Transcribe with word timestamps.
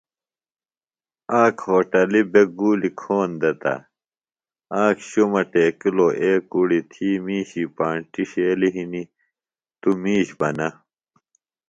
آک 1.41 1.57
ہوٹلیۡ 1.65 2.27
بےۡ 2.31 2.49
گُولیۡ 2.59 2.95
کھون 2.99 3.29
دےۡ 3.41 3.57
تہ 3.61 3.73
آک 4.83 4.97
شُمہ 5.09 5.41
ٹیکِلوۡ 5.51 6.13
اے 6.21 6.31
کُڑیۡ 6.51 6.85
تھی 6.91 7.09
مِیشی 7.25 7.63
پانٹیۡ 7.75 8.27
ݜیلیۡ 8.31 8.73
ہنیۡ 8.75 9.09
توۡ 9.81 9.97
میش 10.01 10.27
بہ 10.39 10.49
نہ 10.57 10.67